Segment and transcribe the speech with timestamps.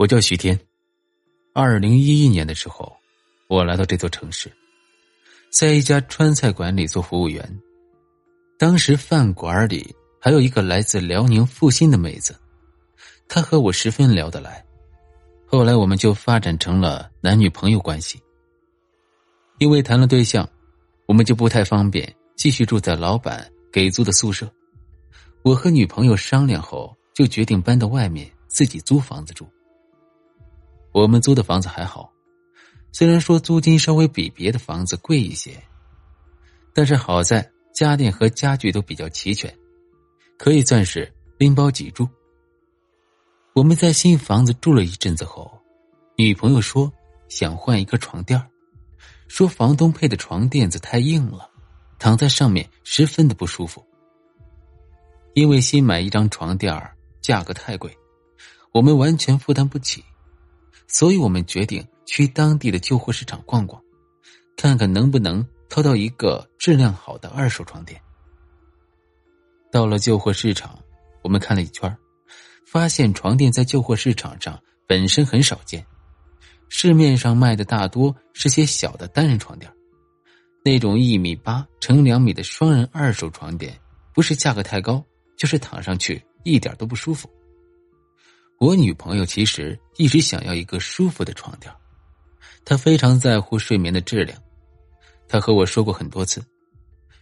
[0.00, 0.58] 我叫徐天。
[1.52, 2.90] 二零一一年的时候，
[3.48, 4.50] 我来到这座城市，
[5.52, 7.60] 在一家川菜馆里做服务员。
[8.58, 12.34] 当时饭馆里还有一个来自辽宁阜新的妹子，
[13.28, 14.64] 她和我十分聊得来。
[15.44, 18.18] 后来我们就发展成了男女朋友关系。
[19.58, 20.48] 因为谈了对象，
[21.04, 24.50] 我们就不太方便继续住在老板给租的宿舍。
[25.42, 29.46] 我和女朋友商量后，就决定搬到外面自己租房子住。
[30.92, 32.12] 我们租的房子还好，
[32.92, 35.52] 虽然说租金稍微比别的房子贵一些，
[36.74, 39.56] 但是好在家电和家具都比较齐全，
[40.36, 42.08] 可以算是拎包即住。
[43.52, 45.50] 我们在新房子住了一阵子后，
[46.16, 46.92] 女朋友说
[47.28, 48.40] 想换一个床垫
[49.28, 51.48] 说房东配的床垫子太硬了，
[51.98, 53.84] 躺在上面十分的不舒服。
[55.34, 56.76] 因为新买一张床垫
[57.20, 57.96] 价格太贵，
[58.72, 60.04] 我们完全负担不起。
[60.92, 63.80] 所以我们决定去当地的旧货市场逛逛，
[64.56, 68.00] 看看能不能淘到一个质量好的二手床垫。
[69.70, 70.76] 到了旧货市场，
[71.22, 71.96] 我们看了一圈，
[72.66, 75.86] 发现床垫在旧货市场上本身很少见，
[76.68, 79.72] 市面上卖的大多是些小的单人床垫，
[80.64, 83.78] 那种一米八乘两米的双人二手床垫，
[84.12, 85.04] 不是价格太高，
[85.36, 87.30] 就是躺上去一点都不舒服。
[88.60, 91.72] 我女朋友其实一直想要一个舒服的床垫，
[92.62, 94.38] 她非常在乎睡眠的质量。
[95.26, 96.44] 她和我说过很多次，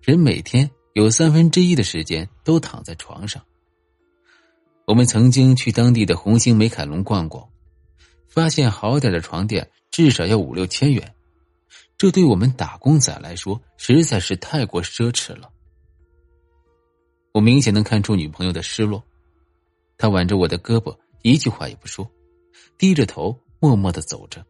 [0.00, 3.44] 人每天有三分之一的时间都躺在床上。
[4.86, 7.50] 我们曾经去当地的红星美凯龙逛过，
[8.28, 11.16] 发现好点的床垫至少要五六千元，
[11.98, 15.50] 这对我们打工仔来说实在是太过奢侈了。
[17.32, 19.02] 我明显能看出女朋友的失落，
[19.98, 20.96] 她挽着我的胳膊。
[21.26, 22.06] 一句话也不说，
[22.76, 24.44] 低着头默默的走着。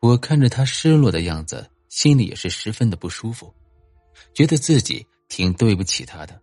[0.00, 3.54] 我看着他失落的样子，心里也是十分的不舒服，
[4.34, 6.42] 觉得自己挺对不起他的。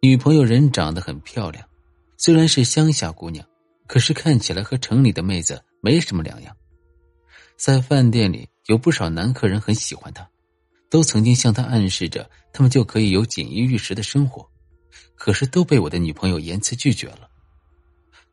[0.00, 1.66] 女朋友人长得很漂亮，
[2.18, 3.42] 虽然是乡下姑娘，
[3.86, 6.54] 可是看起来和城里的妹子没什么两样。
[7.56, 10.28] 在饭店里有不少男客人很喜欢她，
[10.90, 14.46] 都曾经向她暗示着他们就可以有锦衣玉食的生活，
[15.14, 17.25] 可是都被我的女朋友严辞拒绝了。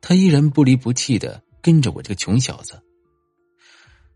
[0.06, 2.78] 他依然不离不弃的跟着我这个穷小子。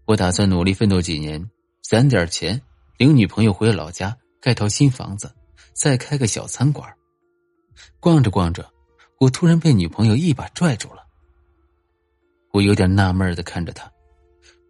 [0.03, 1.49] 我打算努力奋斗几年，
[1.81, 2.61] 攒点钱，
[2.97, 5.33] 领女朋友回老家盖套新房子，
[5.71, 6.93] 再开个小餐馆。
[8.01, 8.69] 逛着逛着，
[9.17, 11.07] 我突然被女朋友一把拽住了。
[12.51, 13.89] 我有点纳闷的看着他，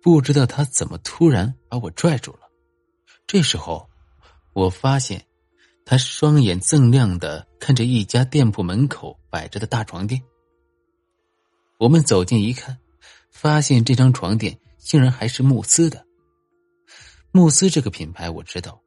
[0.03, 2.41] 不知道他怎么突然把我拽住了。
[3.25, 3.89] 这时候，
[4.53, 5.25] 我发现
[5.83, 10.21] 他双眼锃亮的看着一家店铺门口摆着的大床垫。
[11.77, 12.75] 我们走近一看，
[13.29, 16.03] 发现这张床垫竟然还是慕斯的。
[17.31, 18.81] 慕斯这个品牌我知道，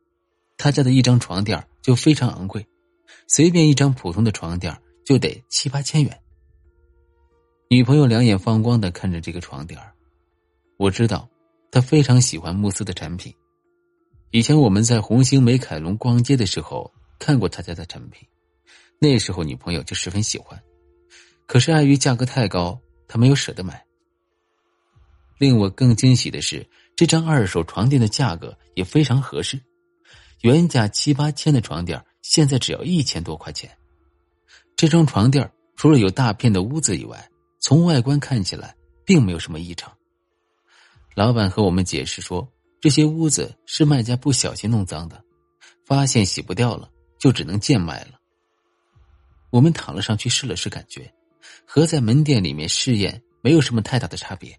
[0.59, 2.67] 他家的一张床垫就非常昂贵，
[3.29, 6.21] 随便一张普通的床垫就得七八千元。
[7.69, 9.81] 女朋友两眼放光的看着这个床垫
[10.77, 11.29] 我知道
[11.71, 13.33] 她非常喜欢慕斯的产品。
[14.33, 18.27] 以前我们在红星美凯龙逛街的时候看过他家的产品，
[18.99, 20.61] 那时候女朋友就十分喜欢。
[21.51, 23.85] 可是碍于价格太高，他没有舍得买。
[25.37, 29.61] 令我更惊喜的是，这张二手床垫的价格也非常合适，
[30.43, 33.69] 原价七八千的床垫，现在只要一千多块钱。
[34.77, 37.29] 这张床垫除了有大片的污渍以外，
[37.59, 38.73] 从外观看起来
[39.05, 39.93] 并没有什么异常。
[41.17, 42.49] 老板和我们解释说，
[42.81, 45.21] 这些污渍是卖家不小心弄脏的，
[45.85, 48.21] 发现洗不掉了，就只能贱卖了。
[49.51, 51.13] 我们躺了上去试了试，感觉。
[51.67, 54.59] 和在门店里面试验没有什么太大的差别，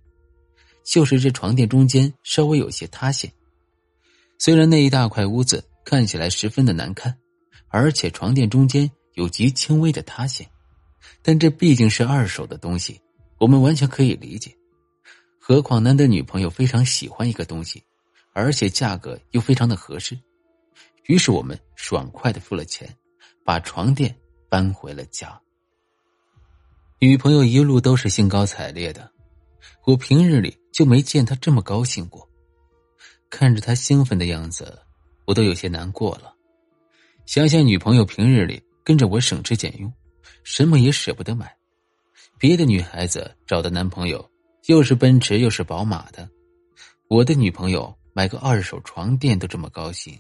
[0.84, 3.32] 就是这床垫中间稍微有些塌陷。
[4.38, 7.16] 虽然那一大块污渍看起来十分的难看，
[7.68, 10.48] 而且床垫中间有极轻微的塌陷，
[11.22, 13.00] 但这毕竟是二手的东西，
[13.38, 14.56] 我们完全可以理解。
[15.40, 17.84] 何况难得女朋友非常喜欢一个东西，
[18.34, 20.18] 而且价格又非常的合适，
[21.06, 22.88] 于是我们爽快的付了钱，
[23.44, 24.16] 把床垫
[24.50, 25.40] 搬回了家。
[27.04, 29.10] 女朋友一路都是兴高采烈的，
[29.88, 32.30] 我平日里就没见她这么高兴过。
[33.28, 34.78] 看着她兴奋的样子，
[35.26, 36.32] 我都有些难过了。
[37.26, 39.92] 想想女朋友平日里跟着我省吃俭用，
[40.44, 41.52] 什么也舍不得买，
[42.38, 44.24] 别的女孩子找的男朋友
[44.68, 46.30] 又是奔驰又是宝马的，
[47.08, 50.16] 我的女朋友买个二手床垫都这么高兴，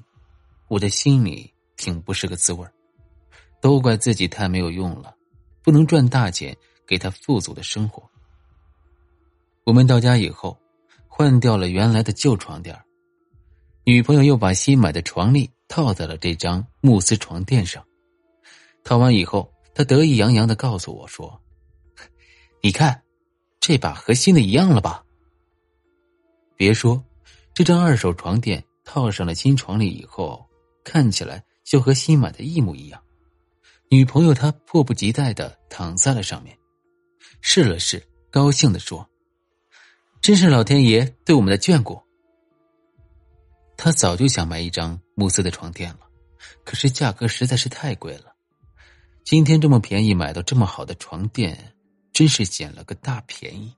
[0.68, 2.66] 我的心里挺不是个滋味
[3.62, 5.14] 都怪自己太没有用了，
[5.62, 6.58] 不能赚大钱。
[6.88, 8.04] 给他富足的生活，
[9.64, 10.58] 我们到家以后，
[11.08, 12.78] 换掉了原来的旧床垫
[13.84, 17.84] 女朋友又把新买的床笠套在了这张慕斯床垫上。
[18.84, 21.42] 套完以后，她得意洋洋的告诉我说
[22.62, 23.04] ：“你看，
[23.60, 25.04] 这把和新的一样了吧？”
[26.56, 27.04] 别说，
[27.54, 30.46] 这张二手床垫套上了新床笠以后，
[30.84, 33.02] 看起来就和新买的一模一样。
[33.90, 36.58] 女朋友她迫不及待的躺在了上面，
[37.42, 39.08] 试了试，高兴的说。
[40.22, 42.00] 真是老天爷对我们的眷顾。
[43.76, 46.02] 他早就想买一张慕斯的床垫了，
[46.64, 48.36] 可是价格实在是太贵了。
[49.24, 51.74] 今天这么便宜买到这么好的床垫，
[52.14, 53.74] 真是捡了个大便宜。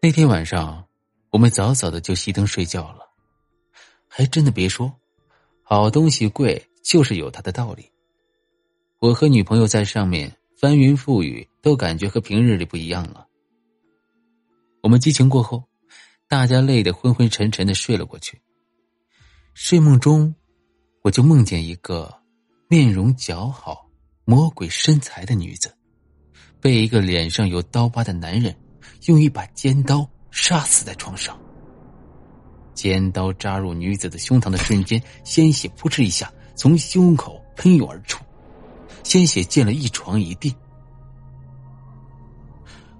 [0.00, 0.86] 那天晚上，
[1.30, 3.06] 我们早早的就熄灯睡觉了。
[4.08, 4.90] 还真的别说，
[5.62, 7.90] 好东西贵就是有它的道理。
[9.00, 13.28] 我和女朋友在上面翻云覆雨，都感觉和平日里不一样了。
[14.82, 15.62] 我们激情过后，
[16.26, 18.42] 大家累得昏昏沉沉的睡了过去。
[19.54, 20.34] 睡梦中，
[21.02, 22.12] 我就梦见一个
[22.68, 23.88] 面容姣好、
[24.24, 25.72] 魔鬼身材的女子，
[26.60, 28.52] 被一个脸上有刀疤的男人
[29.06, 31.40] 用一把尖刀杀死在床上。
[32.74, 38.24] 尖刀扎入女子的胸膛的瞬间，鲜血扑哧一下从胸口喷涌而出，
[39.02, 40.54] 鲜血溅了一床一地。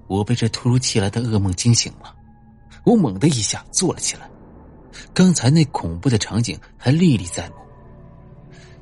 [0.06, 2.14] 我被这突如其来的噩梦惊醒了，
[2.84, 4.30] 我猛的一下坐了起来。
[5.12, 7.54] 刚才那恐怖的场景还历历在目：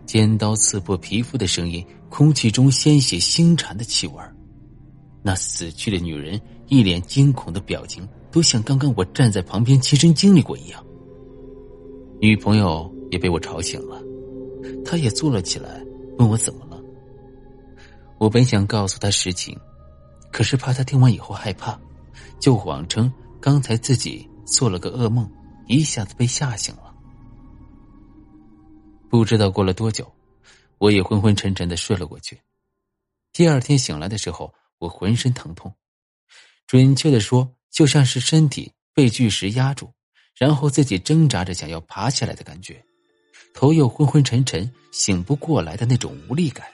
[0.06, 4.14] 尖刀刺破皮肤的声音，空气中鲜血腥馋的气味
[5.20, 10.82] 那死去的女人一脸惊恐的表情，都像刚刚我站在旁边亲身经历过一样。
[12.20, 14.00] 女朋友也被我吵醒了，
[14.84, 15.84] 她也坐了起来，
[16.19, 16.65] 问我怎么。
[18.18, 19.58] 我本想告诉他实情。
[20.32, 21.80] 可是怕他听完以后害怕，
[22.38, 23.10] 就谎称
[23.40, 25.30] 刚才自己做了个噩梦，
[25.66, 26.94] 一下子被吓醒了。
[29.08, 30.12] 不知道过了多久，
[30.76, 32.38] 我也昏昏沉沉的睡了过去。
[33.32, 35.72] 第二天醒来的时候，我浑身疼痛，
[36.66, 39.90] 准确的说，就像是身体被巨石压住，
[40.34, 42.84] 然后自己挣扎着想要爬起来的感觉，
[43.54, 46.66] 头又昏昏沉沉，醒不过来的那种无力感。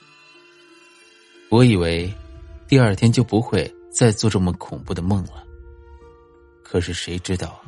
[1.52, 2.10] 我以为。
[2.66, 5.44] 第二天就不会再做这么恐怖的梦了。
[6.62, 7.60] 可是谁知道，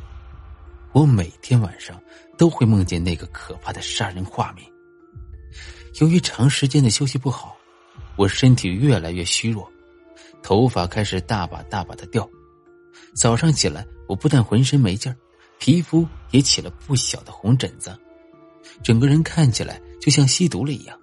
[0.92, 2.00] 我每天晚上
[2.38, 4.66] 都会梦见那个可怕的杀人画面。
[6.00, 7.54] 由于长时间的休息不好，
[8.16, 9.70] 我身体越来越虚弱，
[10.42, 12.26] 头发开始大把大把的掉。
[13.14, 15.16] 早上起来，我不但浑身没劲儿，
[15.58, 17.94] 皮肤也起了不小的红疹子，
[18.82, 20.98] 整个人看起来就像吸毒了一样。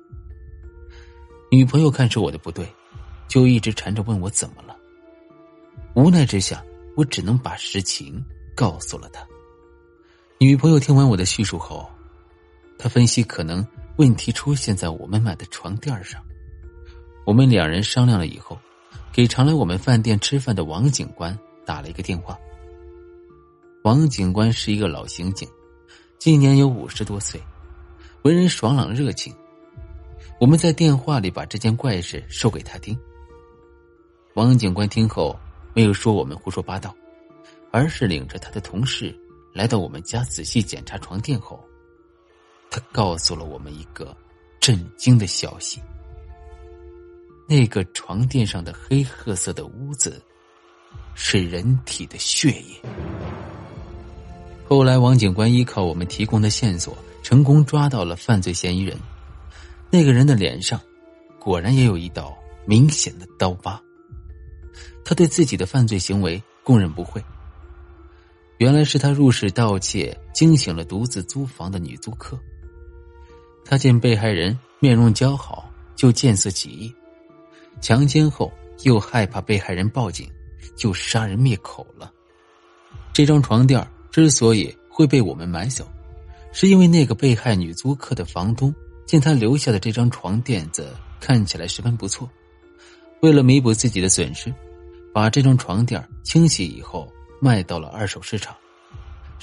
[1.52, 2.68] 女朋友看出我的不对。
[3.28, 4.76] 就一直缠着问我怎么了。
[5.94, 6.62] 无奈之下，
[6.98, 8.22] 我只能把实情
[8.54, 9.26] 告诉了他。
[10.38, 11.90] 女朋友听完我的叙述后，
[12.78, 13.66] 她分析可能
[13.96, 16.22] 问题出现在我们买的床垫上。
[17.26, 18.60] 我们两人商量了以后，
[19.14, 21.34] 给常来我们饭店吃饭的王警官
[21.66, 22.38] 打了一个电话。
[23.86, 25.48] 王警官是一个老刑警，
[26.20, 27.42] 今年有五十多岁，
[28.24, 29.34] 为人爽朗热情。
[30.42, 32.98] 我们在电话里把这件怪事说给他听。
[34.34, 35.40] 王警官听后，
[35.76, 36.96] 没有说我们胡说八道，
[37.70, 39.16] 而是领着他的同事
[39.54, 41.64] 来到我们家仔细检查床垫后，
[42.72, 44.18] 他告诉了我们一个
[44.60, 45.80] 震惊的消息：
[47.48, 50.20] 那个床垫上的黑褐色的污渍
[51.14, 52.82] 是人体的血液。
[54.68, 58.98] 后来，王警官依靠我们提供的线索，成功抓到了犯罪嫌疑人。
[59.92, 60.80] 那个人的脸上，
[61.38, 63.82] 果然也有一道明显的刀疤。
[65.04, 67.22] 他对自己的犯罪行为供认不讳。
[68.58, 72.40] 原来是他入室盗窃，惊醒了独自租房的女租客。
[73.66, 76.96] 他见被害人面容姣好，就见色起意，
[77.82, 78.50] 强奸后
[78.84, 80.32] 又害怕被害人报警，
[80.78, 82.14] 就杀人灭口了。
[83.12, 85.86] 这张床垫之所以会被我们买走，
[86.54, 88.74] 是因为那个被害女租客的房东
[89.06, 92.30] 见他留下的这张床垫子看起来十分不错，
[93.22, 94.54] 为了弥补自己的损失。
[95.14, 98.56] 把这张床垫清洗以后卖到了二手市场，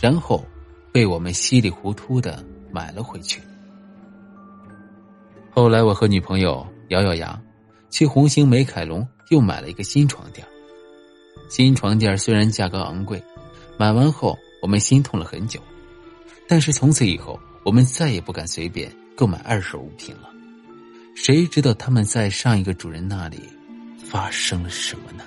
[0.00, 0.42] 然后
[0.90, 3.38] 被我们稀里糊涂的买了回去。
[5.50, 7.38] 后来我和女朋友咬咬牙，
[7.90, 10.46] 去红星美凯龙又买了一个新床垫。
[11.50, 13.22] 新床垫虽然价格昂贵，
[13.76, 15.60] 买完后我们心痛了很久，
[16.48, 20.30] 但是从此以后我们再也不敢随便购买二手物品了。
[21.16, 23.40] 谁知道他们在上一个主人那里
[24.08, 25.24] 发生了什么呢？